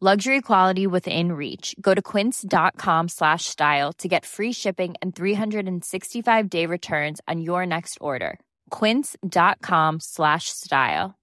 [0.00, 1.74] Luxury quality within reach.
[1.80, 7.66] Go to quince.com slash style to get free shipping and 365 day returns on your
[7.66, 8.38] next order.
[8.70, 11.18] Quince.com slash style.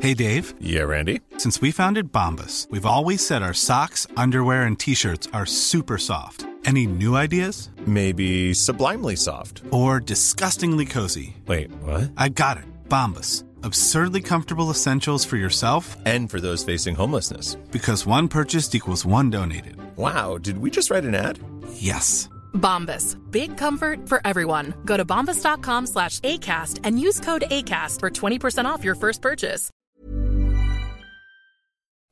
[0.00, 0.54] Hey Dave.
[0.60, 1.20] Yeah, Randy.
[1.38, 6.46] Since we founded Bombus, we've always said our socks, underwear, and t-shirts are super soft.
[6.64, 7.70] Any new ideas?
[7.86, 9.62] Maybe sublimely soft.
[9.70, 11.36] Or disgustingly cozy.
[11.46, 12.10] Wait, what?
[12.16, 12.64] I got it.
[12.88, 13.44] Bombus.
[13.64, 17.56] Absurdly comfortable essentials for yourself And for those facing homelessness.
[17.72, 19.76] because one purchased equals one donated.
[19.96, 21.38] Wow, did we just write an ad?
[21.74, 22.28] Yes.
[22.54, 23.16] Bombas.
[23.30, 24.74] Big comfort for everyone.
[24.84, 29.70] Go to bombas.com slash ACAST and use code ACAST for 20% off your first purchase.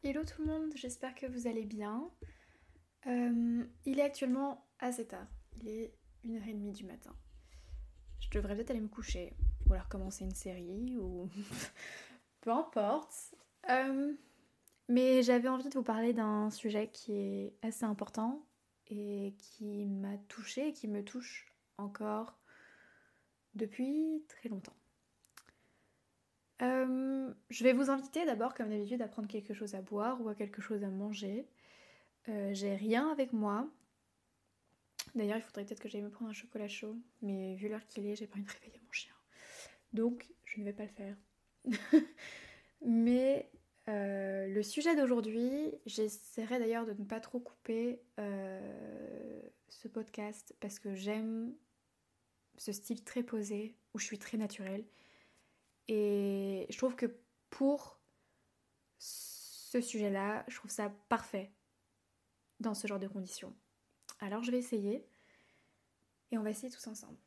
[0.02, 2.02] Hello tout le monde, j'espère que vous allez bien.
[3.06, 5.26] Euh, il est actuellement assez tard,
[5.60, 5.92] il est
[6.24, 7.10] 1h30 du matin.
[8.20, 9.32] Je devrais peut-être aller me coucher,
[9.66, 11.28] ou alors commencer une série, ou
[12.40, 13.34] peu importe.
[13.70, 14.12] Euh,
[14.88, 18.46] mais j'avais envie de vous parler d'un sujet qui est assez important
[18.86, 22.38] et qui m'a touchée et qui me touche encore
[23.54, 24.76] depuis très longtemps.
[26.62, 30.28] Euh, je vais vous inviter d'abord, comme d'habitude, à prendre quelque chose à boire ou
[30.28, 31.46] à quelque chose à manger.
[32.28, 33.68] Euh, J'ai rien avec moi.
[35.14, 38.06] D'ailleurs, il faudrait peut-être que j'aille me prendre un chocolat chaud, mais vu l'heure qu'il
[38.06, 39.12] est, j'ai pas envie de réveiller mon chien.
[39.92, 41.16] Donc, je ne vais pas le faire.
[42.84, 43.50] mais
[43.88, 50.78] euh, le sujet d'aujourd'hui, j'essaierai d'ailleurs de ne pas trop couper euh, ce podcast parce
[50.78, 51.54] que j'aime
[52.58, 54.84] ce style très posé où je suis très naturelle.
[55.88, 57.06] Et je trouve que
[57.48, 57.98] pour
[58.98, 61.50] ce sujet-là, je trouve ça parfait
[62.60, 63.54] dans ce genre de conditions.
[64.20, 65.06] Alors je vais essayer
[66.30, 67.18] et on va essayer tous ensemble.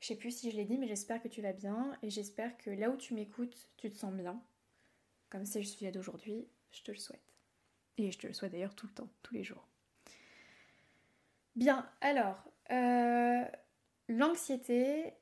[0.00, 2.56] Je sais plus si je l'ai dit, mais j'espère que tu vas bien et j'espère
[2.56, 4.42] que là où tu m'écoutes, tu te sens bien.
[5.28, 7.34] Comme c'est le sujet d'aujourd'hui, je te le souhaite.
[7.98, 9.68] Et je te le souhaite d'ailleurs tout le temps, tous les jours.
[11.54, 13.44] Bien, alors, euh,
[14.08, 15.12] l'anxiété,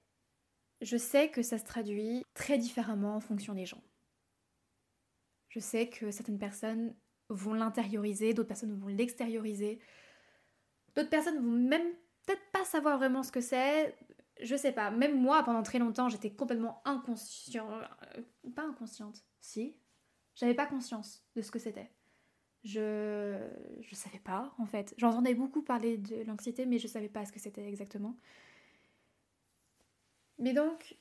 [0.81, 3.83] je sais que ça se traduit très différemment en fonction des gens.
[5.49, 6.94] Je sais que certaines personnes
[7.28, 9.81] vont l'intérioriser, d'autres personnes vont l'extérioriser,
[10.94, 11.93] d'autres personnes vont même
[12.27, 13.97] peut-être pas savoir vraiment ce que c'est.
[14.41, 18.22] Je sais pas, même moi pendant très longtemps j'étais complètement inconscient, euh,
[18.55, 19.77] pas inconsciente, si,
[20.34, 21.91] j'avais pas conscience de ce que c'était.
[22.65, 23.38] Je
[23.81, 24.94] je savais pas en fait.
[24.97, 28.17] J'entendais beaucoup parler de l'anxiété mais je savais pas ce que c'était exactement.
[30.38, 30.97] Mais donc,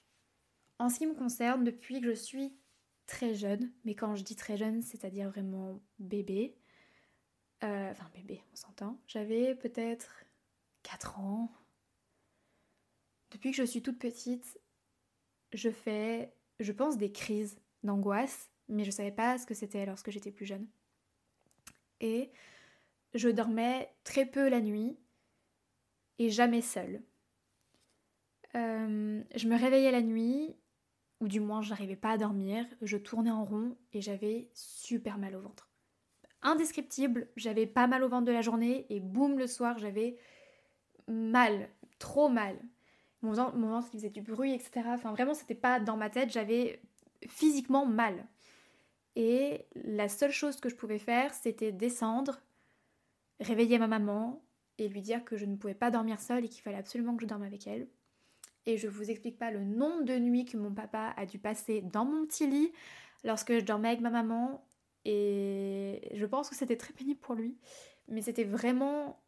[0.80, 2.58] en ce qui me concerne, depuis que je suis
[3.07, 6.56] très jeune, mais quand je dis très jeune, c'est-à-dire vraiment bébé,
[7.63, 10.25] euh, enfin bébé, on s'entend, j'avais peut-être
[10.84, 11.51] 4 ans.
[13.31, 14.59] Depuis que je suis toute petite,
[15.53, 20.12] je fais, je pense, des crises d'angoisse, mais je savais pas ce que c'était lorsque
[20.12, 20.68] j'étais plus jeune.
[22.00, 22.31] Et
[23.13, 24.97] je dormais très peu la nuit
[26.19, 27.01] et jamais seule.
[28.56, 30.56] Euh, je me réveillais la nuit,
[31.22, 35.18] ou du moins je n'arrivais pas à dormir, je tournais en rond et j'avais super
[35.18, 35.70] mal au ventre.
[36.42, 40.18] Indescriptible, j'avais pas mal au ventre de la journée et boum le soir j'avais
[41.08, 41.69] mal,
[42.00, 42.58] trop mal.
[43.22, 44.81] Mon ventre, mon ventre faisait du bruit, etc.
[44.88, 46.81] Enfin vraiment c'était pas dans ma tête, j'avais
[47.28, 48.28] physiquement mal.
[49.16, 52.40] Et la seule chose que je pouvais faire c'était descendre,
[53.40, 54.42] réveiller ma maman
[54.78, 57.24] et lui dire que je ne pouvais pas dormir seule et qu'il fallait absolument que
[57.24, 57.88] je dorme avec elle
[58.68, 61.81] et je vous explique pas le nombre de nuits que mon papa a dû passer
[61.81, 62.72] dans mon petit lit
[63.24, 64.64] lorsque je dormais avec ma maman.
[65.06, 67.58] Et je pense que c'était très pénible pour lui.
[68.10, 69.19] Mais c'était vraiment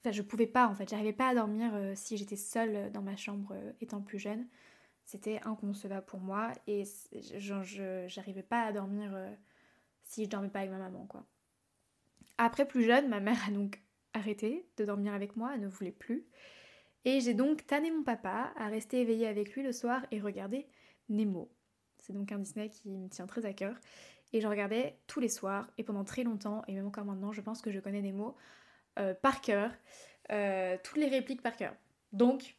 [0.00, 0.88] enfin je pouvais pas en fait.
[0.88, 4.46] J'arrivais pas à dormir euh, si j'étais seule dans ma chambre euh, étant plus jeune.
[5.04, 6.84] C'était inconcevable pour moi et
[8.08, 9.32] j'arrivais pas à dormir euh,
[10.02, 11.06] si je dormais pas avec ma maman
[12.38, 13.80] après plus jeune ma mère a donc
[14.12, 16.24] arrêté de dormir avec moi, elle ne voulait plus.
[17.04, 20.66] Et j'ai donc tanné mon papa à rester éveillé avec lui le soir et regarder
[21.08, 21.50] Nemo.
[21.98, 23.76] C'est donc un Disney qui me tient très à cœur.
[24.32, 27.40] Et je regardais tous les soirs et pendant très longtemps, et même encore maintenant, je
[27.40, 28.36] pense que je connais Nemo
[28.98, 29.70] euh, par cœur,
[30.32, 31.74] euh, toutes les répliques par cœur.
[32.12, 32.56] Donc,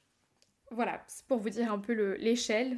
[0.72, 2.78] voilà, c'est pour vous dire un peu l'échelle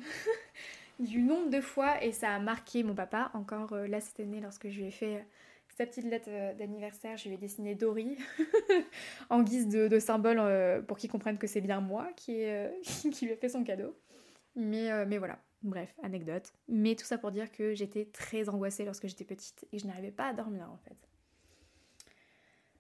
[1.00, 4.42] du nombre de fois, et ça a marqué mon papa, encore euh, là cette année,
[4.42, 5.26] lorsque je lui ai fait
[5.78, 8.18] sa petite lettre d'anniversaire, je lui ai dessiné Dory
[9.30, 12.46] en guise de, symbole pour qu'il comprenne que c'est bien moi qui,
[13.12, 13.96] qui lui ai fait son cadeau.
[14.56, 16.54] Mais, mais voilà, Bref, anecdote.
[16.68, 20.12] Mais tout ça pour dire que j'étais très angoissée lorsque j'étais petite et je n'arrivais
[20.12, 20.98] pas à dormir en fait.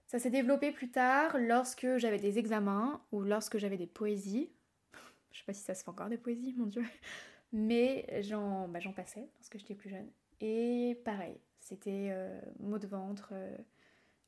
[0.05, 4.49] Ça s'est développé plus tard lorsque j'avais des examens ou lorsque j'avais des poésies.
[5.31, 6.83] Je sais pas si ça se fait encore des poésies, mon dieu.
[7.51, 10.09] Mais j'en bah, passais lorsque j'étais plus jeune.
[10.39, 13.57] Et pareil, c'était euh, maux de ventre, euh,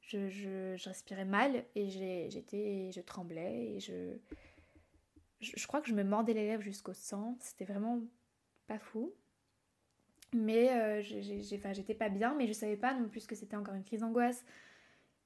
[0.02, 4.18] je, je, respirais mal et j'étais, je tremblais et je,
[5.40, 7.38] je, crois que je me mordais les lèvres jusqu'au sang.
[7.40, 8.02] C'était vraiment
[8.68, 9.14] pas fou.
[10.34, 13.86] Mais euh, j'étais pas bien, mais je savais pas non plus que c'était encore une
[13.86, 14.44] crise d'angoisse.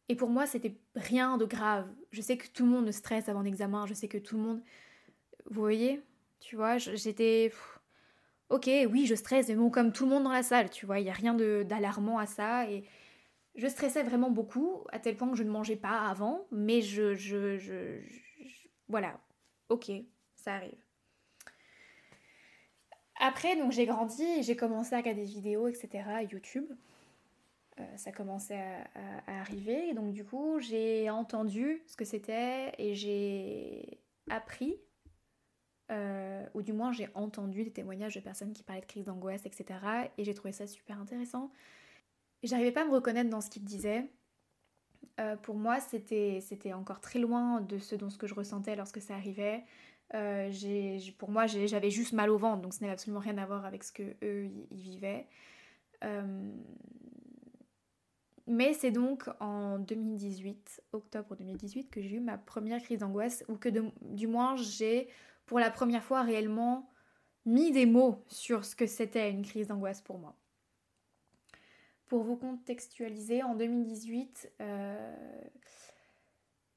[0.08, 1.90] Et pour moi, c'était rien de grave.
[2.12, 4.64] Je sais que tout le monde stresse avant l'examen, je sais que tout le monde.
[5.50, 6.04] Vous voyez
[6.40, 7.52] Tu vois, j'étais.
[8.50, 11.00] Ok, oui, je stresse, mais bon, comme tout le monde dans la salle, tu vois,
[11.00, 12.70] il n'y a rien d'alarmant à ça.
[12.70, 12.84] Et
[13.56, 17.16] je stressais vraiment beaucoup, à tel point que je ne mangeais pas avant, mais je.
[17.16, 18.00] je, je
[18.90, 19.20] voilà,
[19.70, 19.92] ok,
[20.36, 20.84] ça arrive.
[23.20, 26.04] Après, donc j'ai grandi j'ai commencé à regarder des vidéos, etc.
[26.08, 26.66] à YouTube.
[27.80, 28.62] Euh, ça commençait
[28.96, 29.90] à, arriver.
[29.90, 34.00] Et donc du coup, j'ai entendu ce que c'était et j'ai
[34.30, 34.78] appris,
[35.94, 39.46] euh, ou du moins j'ai entendu des témoignages de personnes qui parlaient de crise d'angoisse,
[39.46, 39.80] etc.
[40.18, 41.52] Et j'ai trouvé ça super intéressant.
[42.42, 44.10] J'arrivais pas à me reconnaître dans ce qu'ils disaient.
[45.20, 49.02] Euh, pour moi, c'était encore très loin de ce dont ce que je ressentais lorsque
[49.02, 49.64] ça arrivait.
[50.16, 50.52] Euh,
[51.18, 53.84] pour moi, j'avais juste mal au ventre, donc ce n'avait absolument rien à voir avec
[53.84, 55.28] ce que eux vivaient.
[58.46, 63.56] Mais c'est donc en 2018, octobre 2018, que j'ai eu ma première crise d'angoisse, ou
[63.56, 63.70] que
[64.02, 65.08] du moins j'ai
[65.46, 66.90] pour la première fois réellement
[67.46, 70.36] mis des mots sur ce que c'était une crise d'angoisse pour moi.
[72.08, 75.42] Pour vous contextualiser, en 2018, euh,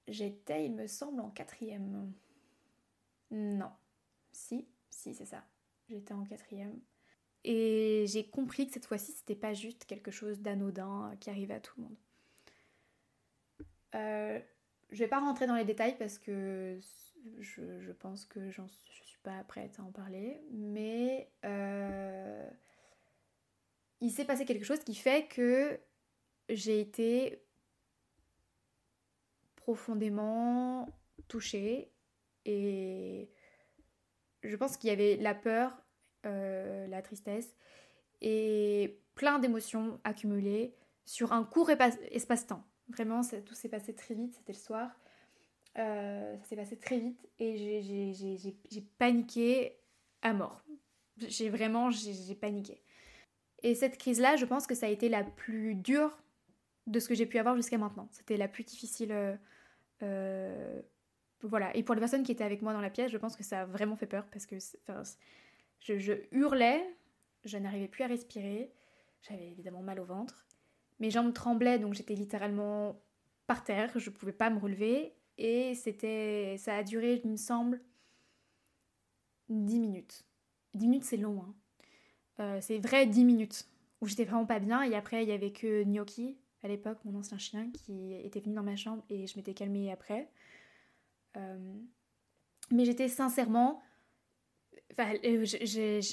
[0.09, 2.13] j'étais, il me semble, en quatrième.
[3.31, 3.71] Non.
[4.33, 5.45] Si, si, c'est ça.
[5.89, 6.81] J'étais en quatrième.
[7.45, 11.61] Et j'ai compris que cette fois-ci, c'était pas juste quelque chose d'anodin qui arrivait à
[11.61, 11.97] tout le monde.
[13.95, 14.41] Euh,
[14.91, 16.79] je vais pas rentrer dans les détails parce que
[17.39, 18.61] je, pense que je
[19.05, 22.49] suis pas prête à en parler, mais euh,
[24.01, 25.79] il s'est passé quelque chose qui fait que
[26.49, 27.43] j'ai été
[29.57, 30.89] profondément
[31.29, 31.91] touchée
[32.45, 33.29] et
[34.43, 35.77] je pense qu'il y avait la peur,
[36.25, 37.57] euh, la tristesse
[38.21, 40.75] et plein d'émotions accumulées
[41.05, 42.65] sur un court espace-temps.
[42.89, 44.91] Vraiment, tout s'est passé très vite, c'était le soir.
[45.79, 49.77] Euh, ça s'est passé très vite et j'ai paniqué
[50.23, 50.63] à mort.
[51.19, 52.83] J'ai vraiment, j'ai paniqué.
[53.63, 56.17] Et cette crise-là, je pense que ça a été la plus dure
[56.87, 58.09] de ce que j'ai pu avoir jusqu'à maintenant.
[58.13, 59.37] C'était la plus difficile euh,
[60.03, 60.83] euh
[61.43, 61.75] voilà.
[61.77, 63.63] Et pour les personnes qui étaient avec moi dans la pièce, je pense que ça
[63.63, 64.57] a vraiment fait peur parce que
[65.81, 66.83] je, hurlais,
[67.45, 68.73] je n'arrivais plus à respirer,
[69.23, 70.47] j'avais évidemment mal au ventre,
[70.99, 73.01] mes jambes tremblaient donc j'étais littéralement
[73.47, 77.37] par terre, je ne pouvais pas me relever et c'était, ça a duré, il me
[77.37, 77.81] semble,
[79.49, 80.25] 10 minutes.
[80.75, 81.55] 10 minutes c'est long, hein.
[82.39, 83.67] Euh, c'est vrai 10 minutes
[84.03, 87.19] où j'étais vraiment pas bien et après il y avait que Gnocchi à l'époque, mon
[87.19, 90.29] ancien chien, qui était venu dans ma chambre et je m'étais calmée après.
[91.37, 91.75] Euh,
[92.71, 93.83] mais j'étais sincèrement.
[94.99, 95.45] Euh,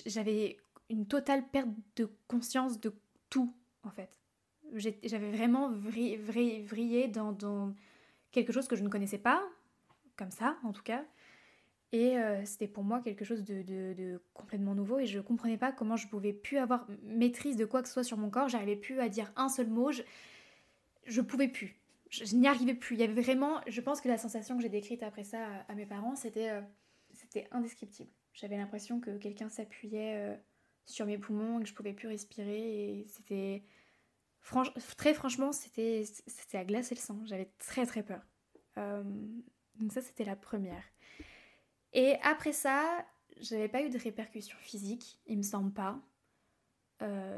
[0.06, 0.58] j'avais
[0.90, 2.94] une totale perte de conscience de
[3.30, 3.54] tout,
[3.84, 4.20] en fait.
[4.74, 7.74] J'avais vraiment vrillé, dans,
[8.34, 9.42] quelque chose que je ne connaissais pas,
[10.18, 11.06] comme ça en tout cas.
[11.94, 15.72] Et euh, c'était pour moi quelque chose de, complètement nouveau et je ne comprenais pas
[15.72, 18.50] comment je pouvais plus avoir maîtrise de quoi que ce soit sur mon corps.
[18.50, 19.92] J'arrivais plus à dire un seul mot.
[19.92, 20.02] Je,
[21.06, 21.80] je pouvais plus
[22.22, 22.96] je, n'y arrivais plus.
[22.96, 25.76] Il y avait vraiment, je pense que la sensation que j'ai décrite après ça à,
[25.76, 26.62] mes parents, c'était euh,
[27.12, 28.10] c'était indescriptible.
[28.34, 30.36] J'avais l'impression que quelqu'un s'appuyait euh,
[30.86, 33.64] sur mes poumons et que je pouvais plus respirer et c'était
[34.98, 36.06] très franchement, c'était
[36.54, 37.20] à glacer le sang.
[37.26, 38.22] J'avais très très peur.
[38.78, 39.04] Euh,
[39.76, 40.84] donc ça c'était la première.
[41.94, 43.06] Et après ça,
[43.40, 46.00] j'avais pas eu de répercussions physiques, il me semble pas.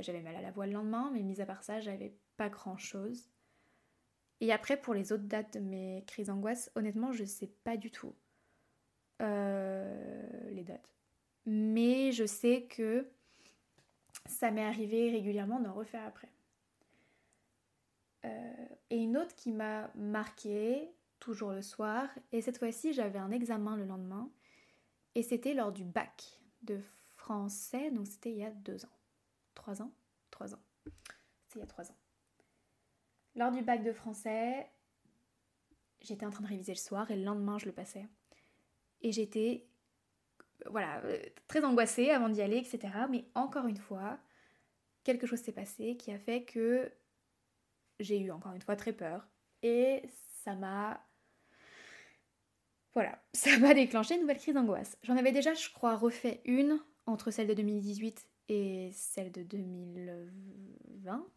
[0.01, 2.77] j'avais mal à la voix le lendemain, mais mis à part ça, j'avais pas grand
[2.77, 3.29] chose.
[4.41, 7.89] Et après, pour les autres dates de mes crises d'angoisse, honnêtement, je sais pas du
[7.89, 8.13] tout
[9.21, 10.89] euh, les dates.
[11.45, 13.07] Mais je sais que
[14.25, 16.29] ça m'est arrivé régulièrement d'en refaire après.
[18.25, 23.31] Euh, et une autre qui m'a marqué, toujours le soir, et cette fois-ci j'avais un
[23.31, 24.29] examen le lendemain,
[25.15, 26.79] et c'était lors du bac de
[27.15, 28.97] français, donc c'était il y a deux ans.
[29.53, 29.91] Trois ans?
[30.31, 30.61] Trois ans.
[31.45, 31.97] C'était il y a trois ans.
[33.35, 34.69] Lors du bac de français,
[36.01, 38.07] j'étais en train de réviser le soir et le lendemain je le passais.
[39.01, 39.67] Et j'étais
[40.67, 42.93] voilà, euh, très angoissée avant d'y aller, etc.
[43.09, 44.17] Mais encore une fois,
[45.03, 46.91] quelque chose s'est passé qui a fait que
[47.99, 49.27] j'ai eu encore une fois très peur.
[49.63, 50.03] Et
[50.43, 51.05] ça m'a...
[52.93, 54.97] Voilà, ça m'a déclenché une nouvelle crise d'angoisse.
[55.03, 61.27] J'en avais déjà, je crois, refait une entre celle de 2018 et celle de 2020.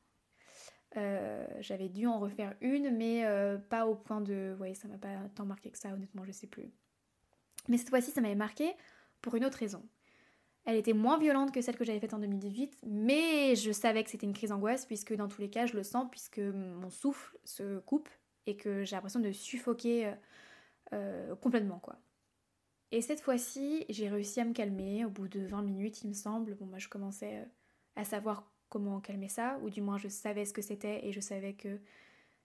[0.97, 4.57] Euh, j'avais dû en refaire une, mais euh, pas au point de...
[4.59, 6.73] Ouais, ça m'a pas tant marqué que ça, honnêtement, je sais plus.
[7.69, 8.75] Mais cette fois-ci, ça m'avait marqué
[9.21, 9.87] pour une autre raison.
[10.69, 14.11] Elle était moins violente que celle que j'avais faite en 2018, mais je savais que
[14.11, 17.39] c'était une crise d'angoisse, puisque dans tous les cas, je le sens, puisque mon souffle
[17.43, 18.11] se coupe
[18.45, 20.15] et que j'ai l'impression de suffoquer euh,
[20.93, 21.97] euh, complètement, quoi.
[22.93, 25.07] Et cette fois-ci, j'ai réussi à me calmer.
[25.07, 27.45] Au bout de 20 minutes, il me semble, bon, je commençais euh,
[27.97, 31.21] à savoir comment calmer ça, ou du moins je savais ce que c'était et je
[31.21, 31.81] savais que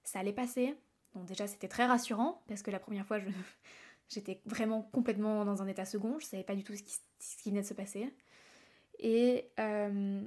[0.06, 0.78] ça allait passer.
[1.14, 3.28] Donc déjà, c'était très rassurant, parce que la première fois, je,
[4.10, 7.38] J'étais vraiment complètement dans un état second, je savais pas du tout ce qui, ce
[7.38, 8.14] qui venait de se passer.
[9.00, 10.24] Et euh,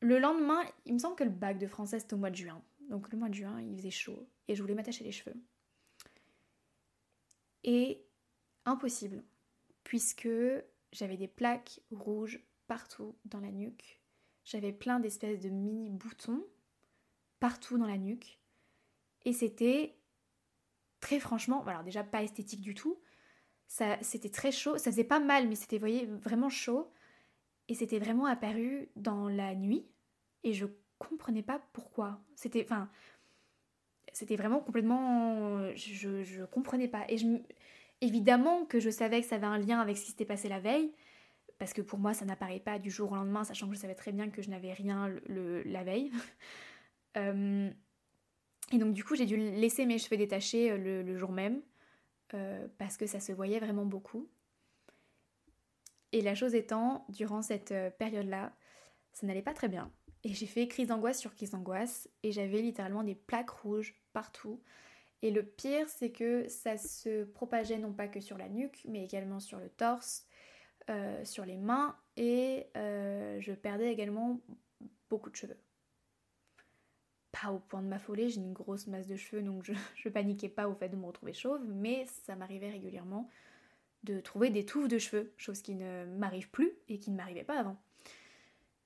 [0.00, 2.62] le lendemain, il me semble que le bac de français c'était au mois de juin.
[2.88, 5.36] Donc le mois de juin, il faisait chaud et je voulais m'attacher les cheveux.
[7.64, 8.04] Et
[8.64, 9.24] impossible,
[9.82, 10.28] puisque
[10.92, 14.00] j'avais des plaques rouges partout dans la nuque.
[14.44, 16.44] J'avais plein d'espèces de mini boutons
[17.40, 18.38] partout dans la nuque.
[19.24, 19.95] Et c'était
[21.06, 22.98] très franchement, alors déjà pas esthétique du tout.
[23.68, 26.90] Ça, c'était très chaud, ça faisait pas mal, mais c'était, voyez, vraiment chaud.
[27.68, 29.86] Et c'était vraiment apparu dans la nuit.
[30.42, 30.66] Et je
[30.98, 32.20] comprenais pas pourquoi.
[32.34, 32.90] C'était, enfin,
[34.12, 37.04] c'était vraiment complètement, je, je comprenais pas.
[37.08, 37.26] Et je,
[38.00, 40.58] évidemment que je savais que ça avait un lien avec ce qui s'était passé la
[40.58, 40.92] veille,
[41.58, 43.94] parce que pour moi ça n'apparaît pas du jour au lendemain, sachant que je savais
[43.94, 46.10] très bien que je n'avais rien le, la veille.
[47.16, 47.70] euh,
[48.72, 51.62] et donc du coup j'ai dû laisser mes cheveux détachés euh, le, jour même
[52.34, 54.28] euh, parce que ça se voyait vraiment beaucoup.
[56.12, 58.54] Et la chose étant, durant cette euh, période-là,
[59.12, 59.92] ça n'allait pas très bien.
[60.24, 64.60] Et j'ai fait crise d'angoisse sur crise d'angoisse et j'avais littéralement des plaques rouges partout.
[65.22, 69.04] Et le pire, c'est que ça se propageait non pas que sur la nuque, mais
[69.04, 70.26] également sur le torse,
[71.24, 74.40] sur les mains, et je perdais également
[75.08, 75.56] beaucoup de cheveux
[77.52, 80.68] au point de m'affoler, j'ai une grosse masse de cheveux donc je, je paniquais pas
[80.68, 83.30] au fait de me retrouver chauve, mais ça m'arrivait régulièrement
[84.04, 87.44] de trouver des touffes de cheveux, chose qui ne m'arrive plus et qui ne m'arrivait
[87.44, 87.76] pas avant.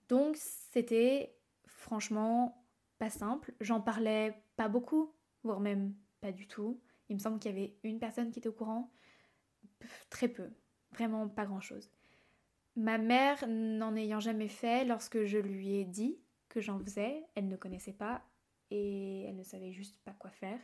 [0.09, 1.35] Donc c'était
[1.67, 2.65] franchement
[2.99, 5.13] pas simple, j'en parlais pas beaucoup,
[5.45, 6.81] voire même pas du tout.
[7.09, 8.91] Il me semble qu'il y avait une personne qui était au courant,
[10.11, 10.51] très peu,
[10.93, 11.91] vraiment pas grand chose.
[12.77, 17.49] Ma mère, n'en ayant jamais fait, lorsque je lui ai dit que j'en faisais, elle
[17.49, 18.23] ne connaissait pas,
[18.71, 20.59] et elle ne savait juste pas quoi faire.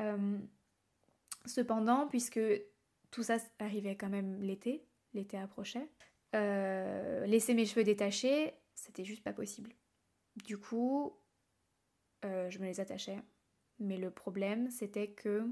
[0.00, 0.38] Euh,
[1.46, 2.40] cependant, puisque
[3.10, 5.88] tout ça arrivait quand même l'été, l'été approchait,
[6.34, 9.72] euh, laisser mes cheveux détachés, c'était juste pas possible.
[10.44, 11.16] Du coup,
[12.24, 13.18] euh, je me les attachais.
[13.78, 15.42] Mais le problème, c'était que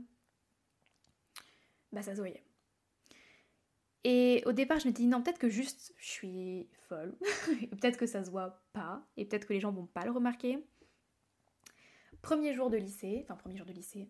[1.93, 2.45] bah, ça se voyait.
[4.05, 7.17] Et au départ, je me dis non, peut-être que juste je suis folle,
[7.71, 10.65] peut-être que ça se voit pas, et peut-être que les gens vont pas le remarquer.
[12.23, 14.09] Premier jour de lycée, enfin premier jour de lycée,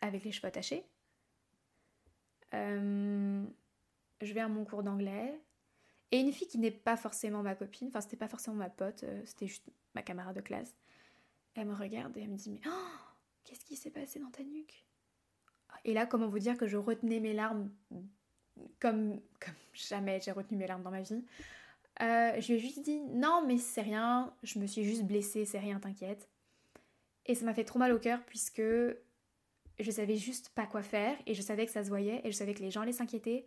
[0.00, 0.84] avec les cheveux attachés.
[2.54, 3.44] Euh,
[4.20, 5.38] je vais à mon cours d'anglais.
[6.10, 9.04] Et une fille qui n'est pas forcément ma copine, enfin c'était pas forcément ma pote,
[9.04, 10.74] euh, c'était juste ma camarade de classe.
[11.54, 12.98] Elle me regarde et elle me dit mais oh,
[13.44, 14.84] qu'est-ce qui s'est passé dans ta nuque?
[15.84, 17.70] Et là comment vous dire que je retenais mes larmes
[18.80, 21.24] comme, comme jamais j'ai retenu mes larmes dans ma vie.
[22.00, 25.44] Euh, je lui ai juste dit non mais c'est rien, je me suis juste blessée,
[25.44, 26.28] c'est rien, t'inquiète.
[27.28, 28.62] Et ça m'a fait trop mal au cœur puisque
[29.78, 32.36] je savais juste pas quoi faire et je savais que ça se voyait et je
[32.36, 33.46] savais que les gens allaient s'inquiéter.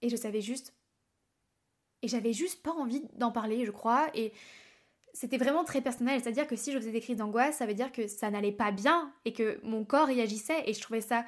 [0.00, 0.74] Et je savais juste
[2.02, 4.08] et j'avais juste pas envie d'en parler, je crois.
[4.14, 4.32] Et
[5.14, 7.92] c'était vraiment très personnel, c'est-à-dire que si je faisais des crises d'angoisse, ça veut dire
[7.92, 11.24] que ça n'allait pas bien et que mon corps réagissait et je trouvais ça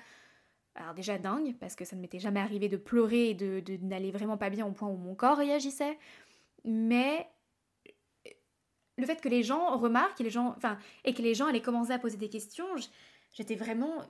[0.75, 3.77] alors déjà dingue parce que ça ne m'était jamais arrivé de pleurer et de, de
[3.77, 5.97] n'aller vraiment pas bien au point où mon corps réagissait,
[6.65, 7.29] mais
[8.97, 10.57] le fait que les gens remarquent et, les gens,
[11.05, 12.67] et que les gens allaient commencer à poser des questions,
[13.33, 14.03] j'étais vraiment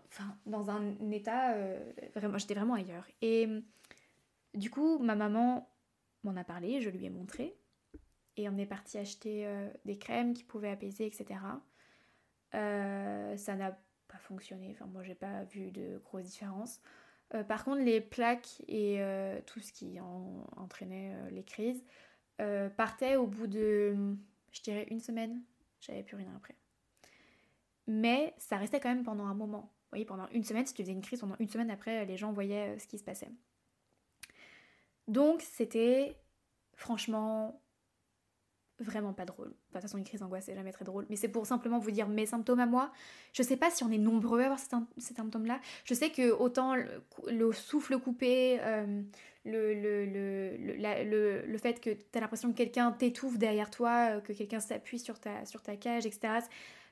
[0.46, 3.06] dans un état, euh, vraiment, j'étais vraiment ailleurs.
[3.22, 3.48] Et
[4.54, 5.68] du coup, ma maman
[6.22, 7.56] m'en a parlé, je lui ai montré.
[8.36, 11.40] Et on est parti acheter euh, des crèmes qui pouvaient apaiser, etc.
[12.54, 16.80] Euh, ça n'a pas fonctionné, enfin moi j'ai pas vu de grosses différences.
[17.48, 19.00] par contre, les plaques et
[19.46, 21.82] tout ce qui en, entraînait les crises
[22.76, 24.16] partaient au bout de
[24.54, 25.42] je dirais une semaine,
[25.80, 26.56] j'avais plus rien après.
[27.86, 29.60] Mais ça restait quand même pendant un moment.
[29.60, 32.16] Vous voyez, pendant une semaine, si tu faisais une crise, pendant une semaine après, les
[32.16, 33.30] gens voyaient euh, ce qui se passait.
[35.06, 36.16] Donc c'était
[36.76, 37.60] franchement
[38.80, 39.48] vraiment pas drôle.
[39.48, 41.06] de toute façon, une crise d'angoisse, c'est jamais très drôle.
[41.08, 42.90] Mais c'est pour simplement vous dire mes symptômes à moi.
[43.32, 45.60] Je sais pas si on est nombreux à avoir ces, symptômes-là.
[45.84, 49.02] Je sais que autant le, souffle coupé, euh,
[49.44, 54.32] le, le, le, fait que tu as l'impression que quelqu'un t'étouffe derrière toi, euh, que
[54.32, 56.38] quelqu'un s'appuie sur ta, sur ta cage, etc.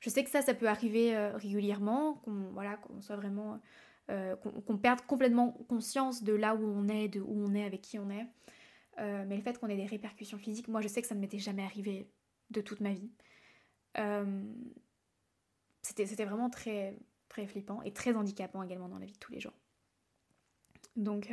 [0.00, 3.60] Je sais que ça, ça peut arriver euh, régulièrement, qu'on voilà, qu'on soit vraiment...
[4.08, 7.98] qu'on perde complètement conscience de là où on est, de où on est, avec qui
[7.98, 8.26] on est.
[8.98, 11.20] Euh, mais le fait qu'on ait des répercussions physiques, moi je sais que ça ne
[11.20, 12.10] m'était jamais arrivé
[12.50, 13.10] de toute ma vie.
[13.98, 14.42] Euh,
[15.82, 16.96] c'était vraiment très,
[17.28, 19.54] très flippant et très handicapant également dans la vie de tous les jours.
[20.96, 21.32] Donc...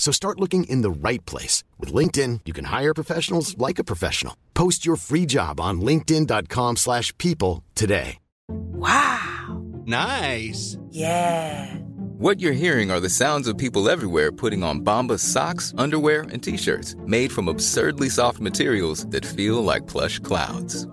[0.00, 1.62] So start looking in the right place.
[1.78, 4.34] With LinkedIn, you can hire professionals like a professional.
[4.54, 8.16] Post your free job on linkedin.com slash people today.
[8.48, 9.62] Wow.
[9.84, 10.78] Nice.
[10.88, 11.76] Yeah.
[12.16, 16.42] What you're hearing are the sounds of people everywhere putting on Bombas socks, underwear, and
[16.42, 20.86] t-shirts made from absurdly soft materials that feel like plush clouds.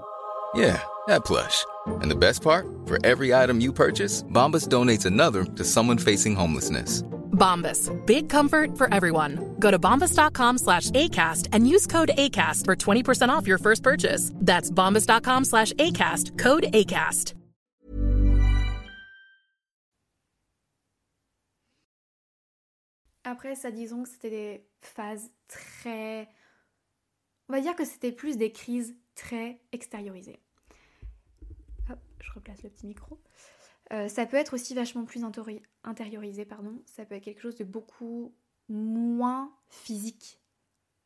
[0.54, 1.66] Yeah, that plush.
[2.02, 2.68] And the best part?
[2.86, 7.04] For every item you purchase, Bombas donates another to someone facing homelessness.
[7.32, 9.56] Bombas, big comfort for everyone.
[9.60, 14.32] Go to bombas.com slash ACAST and use code ACAST for 20% off your first purchase.
[14.36, 17.34] That's bombas.com slash ACAST, code ACAST.
[23.28, 26.30] Après, ça, disons que c'était des phases très...
[27.50, 30.40] On va dire que c'était plus des crises très extériorisées.
[31.90, 33.20] Hop, je replace le petit micro.
[33.94, 35.24] Euh, ça peut être aussi vachement plus
[35.84, 36.82] intériorisé, pardon.
[36.86, 38.34] Ça peut être quelque chose de beaucoup
[38.68, 40.42] moins physique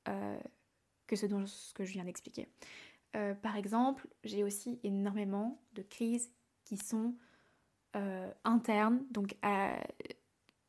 [0.07, 0.39] euh,
[1.07, 2.47] que ce, dont, que je viens d'expliquer.
[3.15, 6.31] Euh, par exemple, j'ai aussi énormément de crises
[6.63, 7.15] qui sont
[8.45, 9.35] internes, donc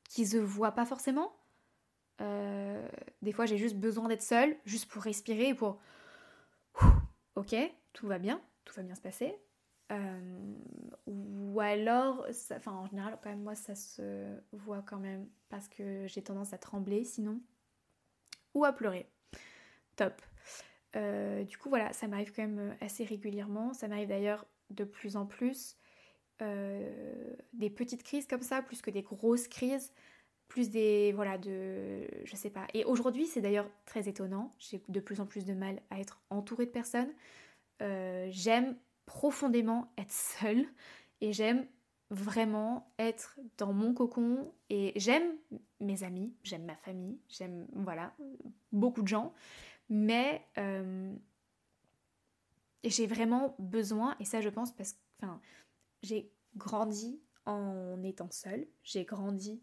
[0.09, 1.33] qui se voient pas forcément,
[2.19, 5.79] des fois, j'ai juste besoin d'être seule, juste pour respirer et pour.
[7.37, 7.55] Ok,
[7.93, 9.37] tout va bien, tout va bien se passer.
[9.91, 10.55] Euh,
[11.07, 16.07] ou alors, enfin, en général, quand même, moi, ça se voit quand même parce que
[16.07, 17.41] j'ai tendance à trembler sinon.
[18.55, 19.09] Ou à pleurer.
[19.97, 20.21] Top.
[20.95, 23.73] Euh, du coup, voilà, ça m'arrive quand même assez régulièrement.
[23.75, 25.77] Ça m'arrive d'ailleurs de plus en plus.
[26.41, 29.93] des petites crises comme ça, plus que des grosses crises
[30.53, 35.01] plus des voilà de je sais pas et aujourd'hui c'est d'ailleurs très étonnant j'ai de
[35.01, 37.11] plus en plus de mal à être entourée de personnes
[37.81, 40.67] euh, j'aime profondément être seule.
[41.21, 41.67] Et j'aime
[42.11, 44.53] vraiment être dans mon cocon.
[44.71, 45.33] Et j'aime
[45.81, 48.15] mes amis j'aime ma famille j'aime voilà
[48.73, 49.33] beaucoup de gens.
[49.89, 51.15] Mais euh,
[52.85, 55.41] j'ai vraiment besoin et ça je pense parce que enfin
[56.03, 58.67] j'ai grandi en étant seule.
[58.83, 59.63] J'ai grandi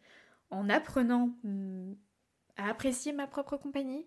[0.51, 1.93] en apprenant hmm,
[2.57, 4.05] à apprécier ma propre compagnie,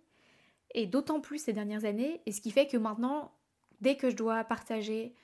[0.74, 3.32] et d'autant plus ces dernières années, et ce qui fait que maintenant,
[3.82, 5.14] dès que je dois partager,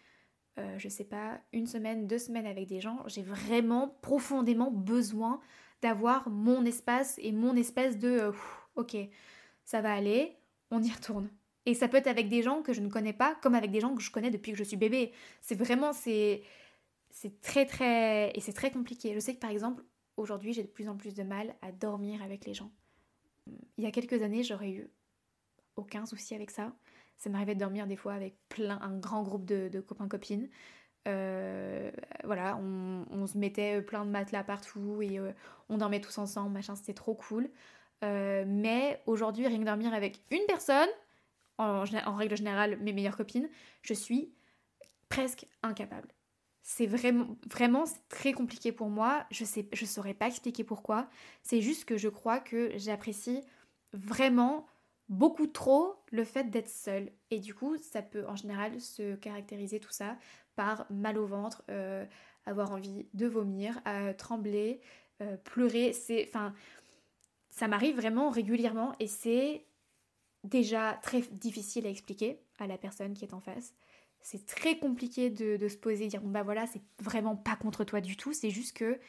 [0.59, 5.41] euh, je sais pas, une semaine, deux semaines avec des gens, j'ai vraiment profondément besoin
[5.81, 8.33] d'avoir mon espace et mon espèce de euh,
[8.75, 8.97] ok,
[9.65, 10.37] ça va aller,
[10.71, 11.31] on y retourne.
[11.67, 13.81] Et ça peut être avec des gens que je ne connais pas, comme avec des
[13.81, 15.13] gens que je connais depuis que je suis bébé.
[15.41, 16.43] C'est vraiment, c'est,
[17.11, 19.15] c'est très très, et c'est très compliqué.
[19.15, 19.85] Je sais que par exemple,
[20.17, 22.73] aujourd'hui, j'ai de plus en plus de mal à dormir avec les gens.
[23.77, 24.91] Il y a quelques années, j'aurais eu
[25.77, 26.73] aucun souci avec ça.
[27.19, 30.49] Ça m'arrivait de dormir des fois avec plein, un grand groupe de, copains-copines.
[31.09, 31.91] Euh,
[32.25, 35.33] voilà, on, se mettait plein de matelas partout et euh,
[35.69, 37.51] on dormait tous ensemble, machin, c'était trop cool.
[38.05, 40.89] Euh, mais aujourd'hui, rien que dormir avec une personne,
[41.59, 43.49] en, en, règle générale mes meilleures copines,
[43.83, 44.33] je suis
[45.09, 46.09] presque incapable.
[46.63, 49.25] C'est vraiment, vraiment très compliqué pour moi.
[49.31, 51.09] Je sais, je saurais pas expliquer pourquoi.
[51.43, 53.43] C'est juste que je crois que j'apprécie
[53.93, 54.67] vraiment
[55.09, 57.11] beaucoup trop le fait d'être seule.
[57.31, 60.17] Et du coup, ça peut en général se caractériser tout ça
[60.57, 62.05] par mal au ventre, euh,
[62.47, 63.81] avoir envie de vomir,
[64.17, 64.81] trembler,
[65.21, 65.93] euh, pleurer.
[65.93, 66.55] C'est, enfin,
[67.51, 69.65] ça m'arrive vraiment régulièrement et c'est
[70.45, 73.75] déjà très difficile à expliquer à la personne qui est en face.
[74.21, 77.83] C'est très compliqué de, se poser et dire bon bah voilà, c'est vraiment pas contre
[77.83, 79.01] toi du tout, c'est juste que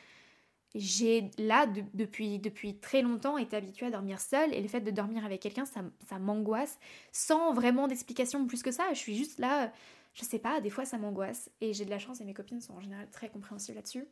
[0.76, 4.92] j'ai là depuis, depuis très longtemps été habituée à dormir seule et le fait de
[4.92, 6.78] dormir avec quelqu'un ça, ça m'angoisse
[7.12, 8.86] sans vraiment d'explication plus que ça.
[8.94, 9.72] Je suis juste là,
[10.14, 12.62] je sais pas, des fois ça m'angoisse et j'ai de la chance et mes copines
[12.62, 14.06] sont en général très compréhensibles là-dessus.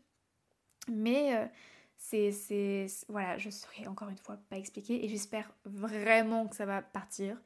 [0.89, 1.45] Mais euh,
[1.97, 6.81] c'est, voilà, je saurais encore une fois pas expliquer et j'espère vraiment que ça va
[6.81, 7.39] partir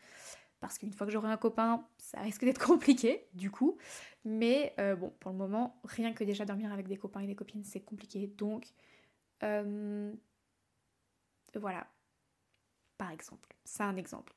[0.62, 3.78] parce qu'une fois que j'aurai un copain, ça risque d'être compliqué du coup.
[4.24, 7.36] Mais euh, bon, pour le moment, rien que déjà dormir avec des copains et des
[7.36, 8.28] copines, c'est compliqué.
[8.38, 8.66] Donc,
[9.44, 10.14] euh,
[11.56, 11.88] voilà,
[12.98, 14.34] par exemple, c'est un exemple.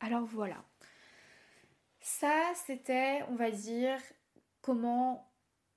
[0.00, 0.64] Alors voilà.
[2.00, 4.00] Ça, c'était, on va dire,
[4.62, 5.30] comment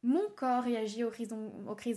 [0.03, 1.27] mon corps réagit aux crises,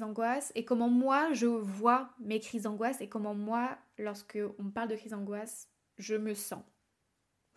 [0.00, 4.88] d'angoisse et comment moi je vois mes crises d'angoisse et comment moi, lorsque on parle
[4.88, 6.62] de crises d'angoisse, je me sens.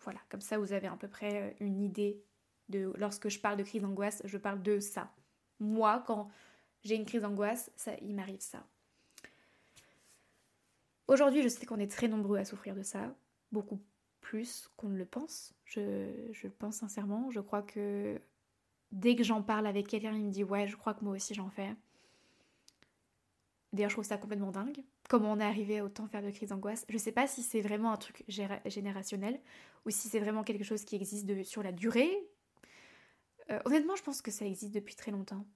[0.00, 2.22] Voilà, comme ça vous avez à peu près euh, une idée
[2.68, 5.12] de lorsque je parle de crise d'angoisse, je parle de ça.
[5.60, 6.28] Moi, quand
[6.84, 7.70] j'ai une crise d'angoisse,
[8.02, 8.64] il m'arrive ça.
[11.08, 13.14] Aujourd'hui, je sais qu'on est très nombreux à souffrir de ça,
[13.50, 13.80] beaucoup
[14.20, 15.54] plus qu'on ne le pense.
[15.64, 16.10] Je,
[16.42, 17.30] le pense sincèrement.
[17.30, 18.20] Je crois que
[18.92, 21.34] dès que j'en parle avec quelqu'un, il me dit ouais, je crois que moi aussi
[21.34, 21.74] j'en fais.
[23.72, 24.82] D'ailleurs, je trouve ça complètement dingue.
[25.08, 26.84] Comment on est arrivé à autant faire de crises d'angoisse?
[26.88, 29.40] Je sais pas si c'est vraiment un truc générationnel
[29.86, 32.27] ou si c'est vraiment quelque chose qui existe sur la durée.
[33.50, 35.46] Euh, honnêtement, je pense que ça existe depuis très longtemps.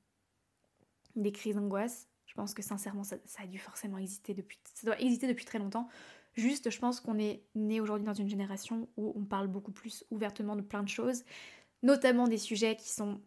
[1.16, 2.08] Des crises d'angoisse.
[2.26, 4.58] Je pense que sincèrement, ça, a dû forcément exister depuis.
[4.74, 5.88] Ça doit exister depuis très longtemps.
[6.34, 10.04] Juste, je pense qu'on est né aujourd'hui dans une génération où on parle beaucoup plus
[10.10, 11.24] ouvertement de plein de choses,
[11.82, 13.20] notamment des sujets qui sont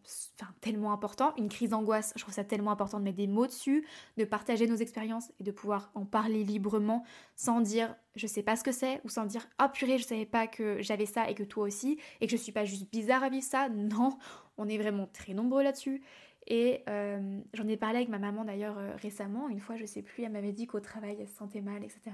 [0.60, 1.32] tellement importants.
[1.36, 4.66] Une crise d'angoisse, je trouve ça tellement important de mettre des mots dessus, de partager
[4.66, 7.04] nos expériences et de pouvoir en parler librement
[7.36, 10.26] sans dire je sais pas ce que c'est ou sans dire oh purée, je savais
[10.26, 13.22] pas que j'avais ça et que toi aussi et que je suis pas juste bizarre
[13.22, 13.68] à vivre ça.
[13.68, 14.18] Non,
[14.58, 16.02] on est vraiment très nombreux là-dessus.
[16.46, 20.02] Et euh, j'en ai parlé avec ma maman d'ailleurs euh, récemment, une fois je sais
[20.02, 22.12] plus, elle m'avait dit qu'au travail elle se sentait mal, etc.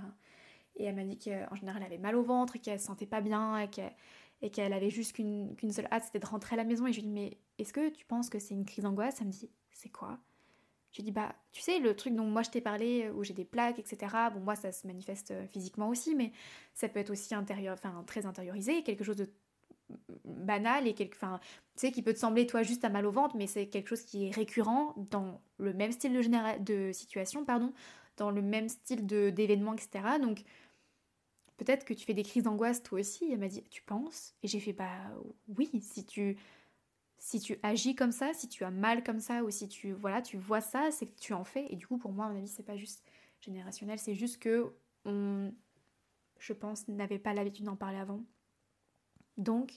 [0.76, 3.20] Et elle m'a dit qu'en général, elle avait mal au ventre, qu'elle se sentait pas
[3.20, 6.86] bien et qu'elle avait juste qu'une seule hâte, c'était de rentrer à la maison.
[6.86, 9.20] Et je lui ai dit, mais est-ce que tu penses que c'est une crise d'angoisse?
[9.20, 10.18] Elle me dit, c'est quoi?
[10.92, 13.32] Je lui dit, bah, tu sais, le truc dont moi je t'ai parlé, où j'ai
[13.34, 14.14] des plaques, etc.
[14.34, 16.32] Bon, moi, ça se manifeste euh, physiquement aussi, mais
[16.74, 19.30] ça peut être aussi intérieur, enfin, très intériorisé, quelque chose de
[20.24, 21.40] banal et quelque, enfin,
[21.74, 23.88] tu sais, qui peut te sembler toi juste à mal au ventre, mais c'est quelque
[23.88, 27.72] chose qui est récurrent dans le même style de, de situation, pardon,
[28.16, 30.18] dans le même style d'événements, etc.
[30.20, 30.42] Donc,
[31.56, 33.30] peut-être que tu fais des crises d'angoisse toi aussi.
[33.30, 34.34] Elle m'a dit, tu penses?
[34.42, 34.90] Et j'ai fait, bah
[35.56, 36.36] oui, si tu,
[37.18, 40.22] si tu agis comme ça, si tu as mal comme ça, ou si tu, voilà,
[40.22, 41.66] tu vois ça, c'est que tu en fais.
[41.70, 43.04] Et du coup, pour moi, à mon avis, c'est pas juste
[43.40, 44.72] générationnel, c'est juste que
[45.04, 45.52] on,
[46.38, 48.22] je pense, n'avait pas l'habitude d'en parler avant.
[49.36, 49.72] Donc,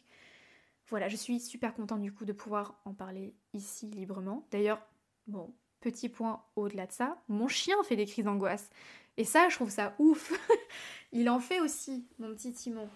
[0.87, 4.47] voilà, je suis super contente du coup de pouvoir en parler ici librement.
[4.51, 4.81] D'ailleurs,
[5.27, 8.69] bon, petit point au-delà de ça, mon chien fait des crises d'angoisse.
[9.17, 10.33] Et ça, je trouve ça ouf.
[11.11, 12.89] il en fait aussi, mon petit Timon.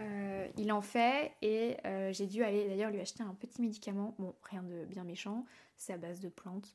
[0.00, 4.14] Euh, il en fait et euh, j'ai dû aller d'ailleurs lui acheter un petit médicament.
[4.18, 5.44] Bon, rien de bien méchant,
[5.76, 6.74] c'est à base de plantes.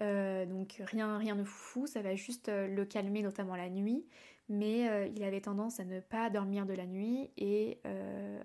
[0.00, 4.04] Euh, donc rien, rien de fou, ça va juste le calmer notamment la nuit.
[4.48, 7.80] Mais il avait tendance à ne pas dormir de la nuit et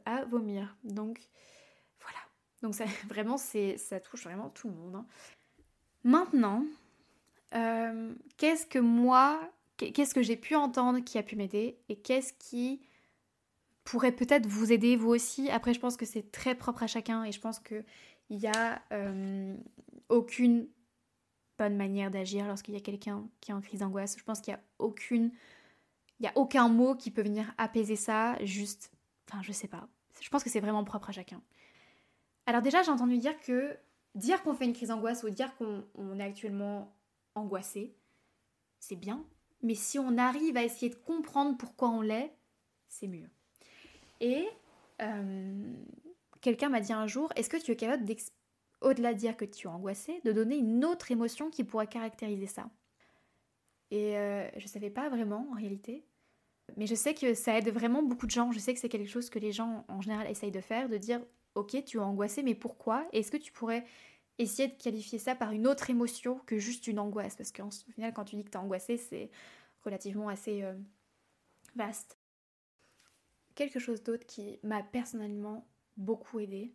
[0.06, 0.78] à vomir.
[0.86, 1.20] Donc
[2.00, 2.20] voilà.
[2.62, 4.96] Donc ça, vraiment, ça touche vraiment tout le monde.
[4.96, 5.06] Hein.
[6.04, 6.64] Maintenant,
[8.38, 9.52] qu'est-ce que moi
[9.88, 12.82] qu'est-ce que j'ai pu entendre qui a pu m'aider et qu'est-ce qui
[13.84, 15.50] pourrait peut-être vous aider vous aussi?
[15.50, 17.84] Après, je pense que c'est très propre à chacun et je pense qu'il
[18.30, 19.56] n'y a euh,
[20.10, 20.68] aucune
[21.58, 24.16] bonne manière d'agir lorsqu'il y a quelqu'un qui est en crise d'angoisse.
[24.18, 25.32] Je pense qu'il n'y a aucune...
[26.20, 28.92] Il a aucun mot qui peut venir apaiser ça, juste...
[29.28, 29.88] Enfin, je sais pas.
[30.22, 31.42] Je pense que c'est vraiment propre à chacun.
[32.46, 33.78] Alors déjà, j'ai entendu dire que
[34.16, 36.96] dire qu'on fait une crise d'angoisse ou dire qu'on est actuellement
[37.36, 37.96] angoissé,
[38.80, 39.24] c'est bien,
[39.62, 42.34] mais si on arrive à essayer de comprendre pourquoi on l'est,
[42.88, 43.30] c'est mieux.
[44.20, 44.48] Et
[45.02, 45.74] euh,
[46.42, 48.06] quelqu'un m'a dit un jour, est-ce que tu es capable,
[48.82, 52.48] au-delà de dire que tu es angoissé, de donner une autre émotion qui pourrait caractériser
[52.48, 52.70] ça?
[53.92, 56.06] Et euh, je ne savais pas vraiment en réalité.
[56.78, 58.52] Mais je sais que ça aide vraiment beaucoup de gens.
[58.52, 60.98] Je sais que c'est quelque chose que les gens en général essayent de faire, de
[60.98, 61.22] dire
[61.56, 63.08] ok, tu es angoissé, mais pourquoi?
[63.12, 63.86] Est-ce que tu pourrais
[64.38, 67.36] essayer de qualifier ça par une autre émotion que juste une angoisse?
[67.36, 69.32] Parce qu'au final, quand tu dis que tu angoissé, c'est
[69.84, 70.74] relativement assez euh,
[71.76, 72.18] vaste.
[73.56, 76.74] Quelque chose d'autre qui m'a personnellement beaucoup aidé.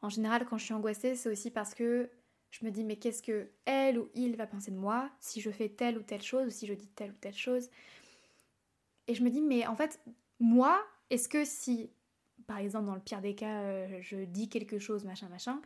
[0.00, 2.10] En général, quand je suis angoissée, c'est aussi parce que
[2.50, 5.50] je me dis mais qu'est-ce que elle ou il va penser de moi si je
[5.50, 7.70] fais telle ou telle chose ou si je dis telle ou telle chose?
[9.06, 10.00] Et je me dis mais en fait,
[10.40, 10.80] moi,
[11.10, 11.90] est-ce que si
[12.48, 15.60] par exemple, dans le pire des cas, euh, je dis quelque chose, machin, machin,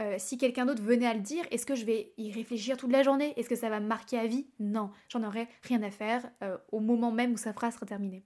[0.00, 2.90] euh, si quelqu'un d'autre venait à le dire, est-ce que je vais y réfléchir toute
[2.90, 3.34] la journée?
[3.36, 4.46] Est-ce que ça va me marquer à vie?
[4.58, 8.24] Non, j'en aurais rien à faire euh, au moment même où sa phrase sera terminée.